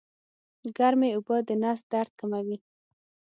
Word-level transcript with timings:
ګرمې 0.77 1.09
اوبه 1.15 1.37
د 1.47 1.49
نس 1.61 1.79
درد 1.91 2.11
کموي 2.19 2.57